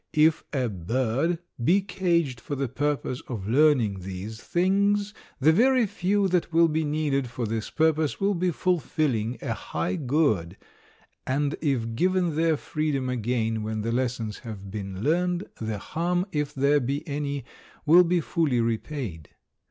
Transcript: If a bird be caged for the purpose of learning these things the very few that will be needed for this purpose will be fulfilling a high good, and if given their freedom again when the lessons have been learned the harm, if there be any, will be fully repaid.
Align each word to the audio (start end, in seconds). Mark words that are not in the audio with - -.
If 0.17 0.43
a 0.51 0.67
bird 0.67 1.37
be 1.63 1.81
caged 1.81 2.41
for 2.41 2.55
the 2.55 2.67
purpose 2.67 3.21
of 3.27 3.47
learning 3.47 3.99
these 3.99 4.41
things 4.41 5.13
the 5.39 5.51
very 5.53 5.85
few 5.85 6.27
that 6.29 6.51
will 6.51 6.67
be 6.67 6.83
needed 6.83 7.27
for 7.29 7.45
this 7.45 7.69
purpose 7.69 8.19
will 8.19 8.33
be 8.33 8.49
fulfilling 8.49 9.37
a 9.43 9.53
high 9.53 9.97
good, 9.97 10.57
and 11.27 11.53
if 11.61 11.93
given 11.93 12.35
their 12.35 12.57
freedom 12.57 13.09
again 13.09 13.61
when 13.61 13.81
the 13.81 13.91
lessons 13.91 14.39
have 14.39 14.71
been 14.71 15.03
learned 15.03 15.47
the 15.59 15.77
harm, 15.77 16.25
if 16.31 16.51
there 16.51 16.79
be 16.79 17.07
any, 17.07 17.45
will 17.85 18.03
be 18.03 18.21
fully 18.21 18.59
repaid. 18.59 19.29